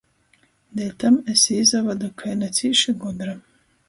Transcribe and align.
Deļtam 0.77 1.19
es 1.33 1.43
i 1.55 1.57
izavadu 1.65 2.09
kai 2.21 2.33
na 2.39 2.49
cīši 2.61 2.95
gudra. 3.05 3.37